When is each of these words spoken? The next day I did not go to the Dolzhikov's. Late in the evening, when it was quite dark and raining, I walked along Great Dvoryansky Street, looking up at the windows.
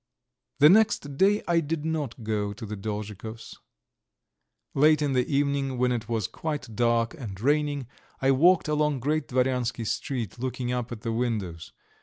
The 0.57 0.67
next 0.69 1.15
day 1.15 1.43
I 1.47 1.59
did 1.59 1.85
not 1.85 2.23
go 2.23 2.53
to 2.53 2.65
the 2.65 2.75
Dolzhikov's. 2.75 3.59
Late 4.73 4.99
in 4.99 5.13
the 5.13 5.27
evening, 5.31 5.77
when 5.77 5.91
it 5.91 6.09
was 6.09 6.25
quite 6.27 6.75
dark 6.75 7.13
and 7.13 7.39
raining, 7.39 7.85
I 8.19 8.31
walked 8.31 8.67
along 8.67 9.01
Great 9.01 9.27
Dvoryansky 9.27 9.85
Street, 9.85 10.39
looking 10.39 10.71
up 10.71 10.91
at 10.91 11.01
the 11.01 11.11
windows. 11.13 11.71